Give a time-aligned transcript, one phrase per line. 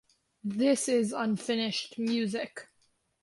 [0.43, 2.69] This is Unfinished Music.